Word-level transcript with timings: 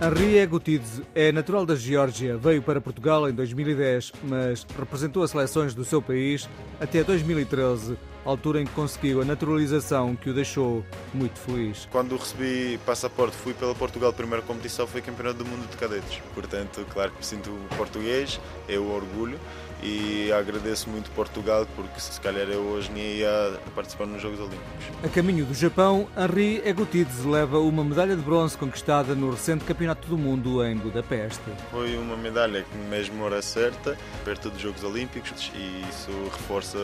Henri 0.00 0.38
Egutidze 0.38 1.02
é 1.14 1.30
natural 1.30 1.66
da 1.66 1.74
Geórgia, 1.74 2.38
veio 2.38 2.62
para 2.62 2.80
Portugal 2.80 3.28
em 3.28 3.32
2010, 3.34 4.12
mas 4.22 4.66
representou 4.78 5.22
as 5.22 5.32
seleções 5.32 5.74
do 5.74 5.84
seu 5.84 6.00
país 6.00 6.48
até 6.80 7.04
2013, 7.04 7.98
altura 8.30 8.60
em 8.60 8.66
que 8.66 8.72
conseguiu 8.72 9.22
a 9.22 9.24
naturalização 9.24 10.14
que 10.16 10.30
o 10.30 10.34
deixou 10.34 10.84
muito 11.12 11.38
feliz. 11.38 11.88
Quando 11.90 12.16
recebi 12.16 12.78
passaporte, 12.84 13.36
fui 13.36 13.54
pela 13.54 13.74
Portugal, 13.74 14.12
primeira 14.12 14.42
competição 14.42 14.86
foi 14.86 15.00
campeonato 15.00 15.38
do 15.38 15.46
mundo 15.46 15.68
de 15.70 15.76
cadetes. 15.76 16.20
Portanto, 16.34 16.86
claro 16.90 17.10
que 17.12 17.18
me 17.18 17.24
sinto 17.24 17.50
português, 17.76 18.40
é 18.68 18.78
o 18.78 18.90
orgulho 18.92 19.38
e 19.82 20.32
agradeço 20.32 20.90
muito 20.90 21.10
Portugal 21.12 21.66
porque 21.76 22.00
se 22.00 22.20
calhar 22.20 22.48
eu 22.48 22.60
hoje 22.60 22.90
nem 22.92 23.18
ia 23.18 23.60
participar 23.74 24.06
nos 24.06 24.20
Jogos 24.20 24.40
Olímpicos. 24.40 24.64
A 25.04 25.08
caminho 25.08 25.44
do 25.44 25.54
Japão, 25.54 26.08
Henri 26.16 26.60
Egutidze 26.64 27.26
leva 27.26 27.58
uma 27.58 27.84
medalha 27.84 28.16
de 28.16 28.22
bronze 28.22 28.56
conquistada 28.56 29.14
no 29.14 29.30
recente 29.30 29.64
Campeonato 29.64 30.08
do 30.08 30.18
Mundo 30.18 30.64
em 30.64 30.76
Budapeste. 30.76 31.42
Foi 31.70 31.96
uma 31.96 32.16
medalha 32.16 32.64
que 32.64 32.76
mesmo 32.88 33.22
hora 33.22 33.40
certa, 33.40 33.96
perto 34.24 34.50
dos 34.50 34.60
Jogos 34.60 34.82
Olímpicos 34.82 35.52
e 35.54 35.84
isso 35.88 36.10
reforça 36.32 36.78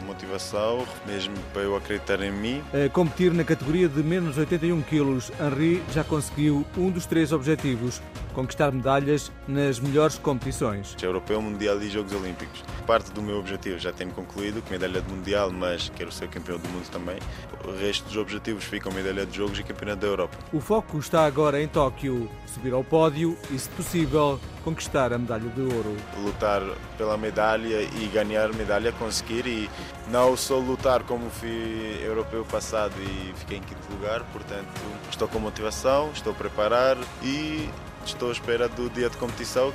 a 0.00 0.04
motivação, 0.04 0.86
mesmo 1.06 1.34
para 1.52 1.62
eu 1.62 1.76
acreditar 1.76 2.20
em 2.22 2.32
mim. 2.32 2.62
A 2.72 2.88
competir 2.88 3.32
na 3.32 3.44
categoria 3.44 3.88
de 3.88 4.02
menos 4.02 4.36
81 4.36 4.82
quilos, 4.82 5.32
Henri 5.40 5.82
já 5.92 6.04
conseguiu 6.04 6.64
um 6.76 6.90
dos 6.90 7.06
três 7.06 7.32
objetivos, 7.32 8.00
conquistar 8.38 8.70
medalhas 8.70 9.32
nas 9.48 9.80
melhores 9.80 10.16
competições. 10.16 10.96
Europeu, 11.02 11.42
Mundial 11.42 11.82
e 11.82 11.90
Jogos 11.90 12.12
Olímpicos. 12.12 12.62
Parte 12.86 13.10
do 13.10 13.20
meu 13.20 13.36
objetivo 13.36 13.80
já 13.80 13.92
tenho 13.92 14.12
concluído, 14.12 14.62
medalha 14.70 15.00
de 15.00 15.12
Mundial, 15.12 15.50
mas 15.50 15.90
quero 15.96 16.12
ser 16.12 16.28
campeão 16.28 16.56
do 16.56 16.68
mundo 16.68 16.88
também. 16.88 17.18
O 17.64 17.72
resto 17.72 18.04
dos 18.04 18.16
objetivos 18.16 18.62
ficam 18.62 18.92
medalha 18.92 19.26
de 19.26 19.36
Jogos 19.36 19.58
e 19.58 19.64
Campeonato 19.64 20.02
da 20.02 20.06
Europa. 20.06 20.38
O 20.52 20.60
foco 20.60 20.98
está 21.00 21.26
agora 21.26 21.60
em 21.60 21.66
Tóquio, 21.66 22.30
subir 22.46 22.72
ao 22.72 22.84
pódio 22.84 23.36
e, 23.50 23.58
se 23.58 23.68
possível, 23.70 24.38
conquistar 24.62 25.12
a 25.12 25.18
medalha 25.18 25.48
de 25.50 25.60
ouro. 25.60 25.96
Lutar 26.22 26.62
pela 26.96 27.16
medalha 27.16 27.82
e 27.82 28.08
ganhar 28.14 28.52
medalha, 28.54 28.92
conseguir 28.92 29.48
e 29.48 29.68
não 30.12 30.36
só 30.36 30.58
lutar 30.58 31.02
como 31.02 31.28
fui 31.28 32.00
europeu 32.04 32.44
passado 32.44 32.94
e 33.02 33.32
fiquei 33.34 33.58
em 33.58 33.62
quinto 33.62 33.92
lugar, 33.92 34.22
portanto 34.32 34.80
estou 35.10 35.26
com 35.26 35.40
motivação, 35.40 36.12
estou 36.12 36.32
a 36.32 36.36
preparar 36.36 36.96
e 37.20 37.68
Estou 38.08 38.30
à 38.30 38.32
espera 38.32 38.68
do 38.70 38.88
dia 38.88 39.10
de 39.10 39.18
competição. 39.18 39.70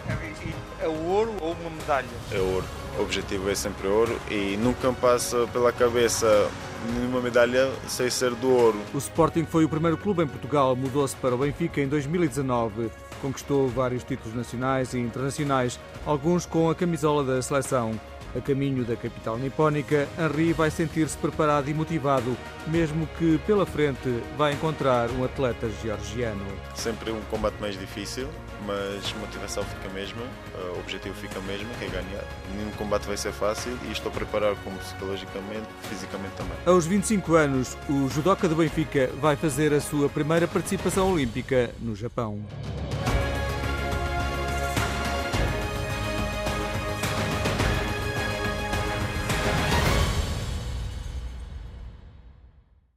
É 0.82 0.88
o 0.88 1.06
ouro 1.06 1.36
ou 1.40 1.52
uma 1.52 1.70
medalha? 1.70 2.08
É 2.32 2.40
ouro. 2.40 2.66
O 2.98 3.04
objetivo 3.04 3.48
é 3.48 3.54
sempre 3.54 3.88
ouro 3.88 4.20
e 4.30 4.58
nunca 4.58 4.90
me 4.90 4.96
passa 4.96 5.48
pela 5.54 5.72
cabeça 5.72 6.50
nenhuma 6.96 7.22
medalha 7.22 7.72
sem 7.88 8.10
ser 8.10 8.32
do 8.32 8.50
ouro. 8.50 8.82
O 8.92 8.98
Sporting 8.98 9.46
foi 9.46 9.66
o 9.66 9.70
primeiro 9.70 9.98
clube 9.98 10.24
em 10.24 10.28
Portugal, 10.28 10.76
mudou-se 10.76 11.16
para 11.16 11.36
o 11.36 11.38
Benfica 11.38 11.80
em 11.80 11.88
2019. 11.88 12.90
Conquistou 13.22 13.70
vários 13.70 14.04
títulos 14.04 14.36
nacionais 14.36 14.94
e 14.96 15.00
internacionais, 15.00 15.80
alguns 16.04 16.46
com 16.48 16.70
a 16.72 16.76
camisola 16.76 17.24
da 17.24 17.42
seleção. 17.42 17.92
A 18.36 18.42
caminho 18.42 18.84
da 18.84 18.96
capital 18.96 19.38
nipónica, 19.38 20.08
Henri 20.18 20.54
vai 20.54 20.72
sentir-se 20.72 21.16
preparado 21.18 21.70
e 21.70 21.74
motivado, 21.74 22.36
mesmo 22.68 23.06
que 23.20 23.38
pela 23.46 23.66
frente 23.66 24.22
vai 24.36 24.54
encontrar 24.54 25.12
um 25.12 25.24
atleta 25.24 25.70
georgiano. 25.84 26.44
Sempre 26.74 27.12
um 27.12 27.22
combate 27.30 27.56
mais 27.62 27.78
difícil, 27.78 28.28
mas 28.66 29.14
a 29.16 29.20
motivação 29.20 29.64
fica 29.64 29.88
a 29.88 29.94
mesma, 29.94 30.24
o 30.76 30.80
objetivo 30.80 31.14
fica 31.14 31.38
o 31.38 31.44
mesmo, 31.44 31.70
que 31.78 31.86
é 31.86 31.90
ganhar. 31.90 32.24
Nenhum 32.56 32.72
combate 32.72 33.06
vai 33.06 33.18
ser 33.18 33.32
fácil 33.32 33.78
e 33.88 33.92
estou 33.92 34.12
a 34.12 34.16
preparar 34.16 34.56
como 34.64 34.78
psicologicamente, 34.80 35.68
fisicamente 35.84 36.34
também. 36.36 36.58
Aos 36.66 36.88
25 36.88 37.36
anos, 37.36 37.78
o 37.88 38.10
judoca 38.10 38.48
do 38.48 38.56
Benfica 38.56 39.12
vai 39.22 39.36
fazer 39.36 39.74
a 39.74 39.80
sua 39.80 40.10
primeira 40.10 40.48
participação 40.48 41.12
olímpica 41.12 41.70
no 41.80 41.96
Japão. 41.96 42.40